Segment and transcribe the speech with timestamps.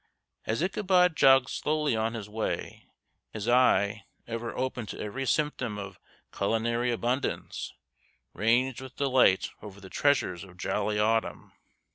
[0.45, 2.87] As Ichabod jogged slowly on his way
[3.29, 5.99] his eye, ever open to every symptom of
[6.35, 7.71] culinary abundance,
[8.33, 11.53] ranged with delight over the treasures of jolly Autumn.